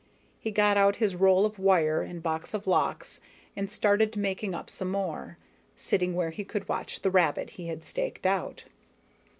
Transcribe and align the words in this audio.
He 0.39 0.49
got 0.49 0.77
out 0.77 0.95
his 0.95 1.15
roll 1.15 1.45
of 1.45 1.59
wire 1.59 2.01
and 2.01 2.23
box 2.23 2.55
of 2.55 2.65
locks 2.65 3.21
and 3.55 3.69
started 3.69 4.17
making 4.17 4.55
up 4.55 4.67
some 4.67 4.89
more, 4.89 5.37
sitting 5.75 6.15
where 6.15 6.31
he 6.31 6.43
could 6.43 6.67
watch 6.67 7.03
the 7.03 7.11
rabbit 7.11 7.51
he 7.51 7.67
had 7.67 7.83
staked 7.83 8.25
out. 8.25 8.63